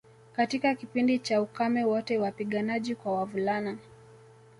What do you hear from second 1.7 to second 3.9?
wote wapiganaji kwa wavulana